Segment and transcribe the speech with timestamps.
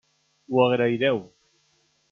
[0.51, 1.23] Ho agraireu.